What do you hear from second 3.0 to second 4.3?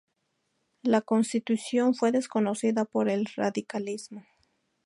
el radicalismo.